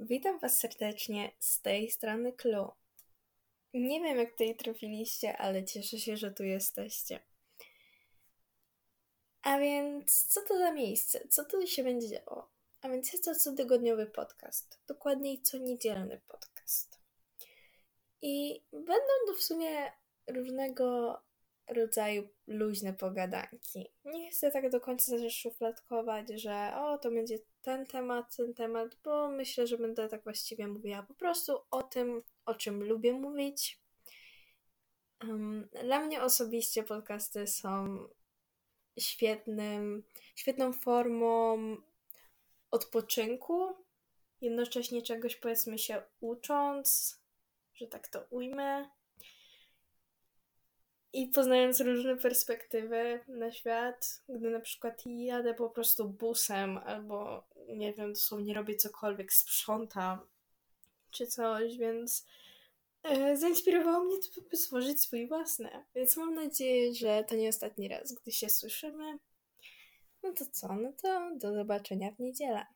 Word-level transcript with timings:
Witam 0.00 0.38
Was 0.38 0.58
serdecznie 0.58 1.32
z 1.38 1.62
tej 1.62 1.90
strony 1.90 2.32
Clue. 2.32 2.72
Nie 3.74 4.00
wiem, 4.00 4.16
jak 4.16 4.30
tutaj 4.30 4.56
trafiliście, 4.56 5.36
ale 5.36 5.64
cieszę 5.64 5.98
się, 5.98 6.16
że 6.16 6.30
tu 6.30 6.44
jesteście. 6.44 7.20
A 9.42 9.58
więc, 9.58 10.26
co 10.26 10.40
to 10.40 10.58
za 10.58 10.72
miejsce? 10.72 11.28
Co 11.28 11.44
tu 11.44 11.66
się 11.66 11.84
będzie 11.84 12.08
działo? 12.08 12.50
A 12.80 12.88
więc 12.88 13.12
jest 13.12 13.24
to 13.24 13.34
cotygodniowy 13.34 14.06
podcast, 14.06 14.80
dokładniej 14.86 15.42
co 15.42 15.58
niedzielny 15.58 16.20
podcast. 16.28 16.98
I 18.22 18.62
będą 18.72 19.12
to 19.26 19.34
w 19.34 19.42
sumie 19.42 19.92
różnego 20.26 21.18
rodzaju 21.68 22.28
luźne 22.46 22.92
pogadanki. 22.92 23.88
Nie 24.04 24.30
chcę 24.30 24.50
tak 24.50 24.70
do 24.70 24.80
końca 24.80 25.18
zaszufladkować, 25.18 26.42
że 26.42 26.72
o, 26.76 26.98
to 26.98 27.10
będzie 27.10 27.38
ten 27.62 27.86
temat, 27.86 28.36
ten 28.36 28.54
temat, 28.54 28.96
bo 29.04 29.28
myślę, 29.28 29.66
że 29.66 29.78
będę 29.78 30.08
tak 30.08 30.24
właściwie 30.24 30.66
mówiła 30.66 31.02
po 31.02 31.14
prostu 31.14 31.58
o 31.70 31.82
tym, 31.82 32.22
o 32.44 32.54
czym 32.54 32.84
lubię 32.84 33.12
mówić. 33.12 33.82
Um, 35.24 35.68
dla 35.82 36.00
mnie 36.00 36.22
osobiście 36.22 36.82
podcasty 36.82 37.46
są 37.46 37.98
świetnym, 38.98 40.02
świetną 40.34 40.72
formą 40.72 41.58
odpoczynku, 42.70 43.76
jednocześnie 44.40 45.02
czegoś 45.02 45.36
powiedzmy 45.36 45.78
się 45.78 46.02
ucząc, 46.20 47.18
że 47.74 47.86
tak 47.86 48.08
to 48.08 48.26
ujmę 48.30 48.90
i 51.12 51.28
poznając 51.28 51.80
różne 51.80 52.16
perspektywy 52.16 53.20
na 53.28 53.52
świat, 53.52 54.22
gdy 54.28 54.50
na 54.50 54.60
przykład 54.60 55.02
jadę 55.06 55.54
po 55.54 55.70
prostu 55.70 56.08
busem 56.08 56.78
albo 56.78 57.44
nie 57.68 57.92
wiem, 57.92 58.12
dosłownie 58.12 58.54
robię 58.54 58.76
cokolwiek, 58.76 59.32
sprzątam 59.32 60.18
czy 61.10 61.26
coś, 61.26 61.76
więc 61.76 62.26
e, 63.02 63.36
zainspirowało 63.36 64.04
mnie 64.04 64.16
to, 64.18 64.40
by 64.50 64.56
stworzyć 64.56 65.02
swój 65.02 65.28
własny. 65.28 65.70
Więc 65.94 66.16
mam 66.16 66.34
nadzieję, 66.34 66.94
że 66.94 67.24
to 67.28 67.34
nie 67.34 67.48
ostatni 67.48 67.88
raz, 67.88 68.12
gdy 68.12 68.32
się 68.32 68.48
słyszymy. 68.48 69.18
No 70.22 70.32
to 70.32 70.44
co? 70.52 70.74
No 70.74 70.92
to 71.02 71.30
do 71.36 71.54
zobaczenia 71.54 72.10
w 72.10 72.18
niedzielę. 72.18 72.66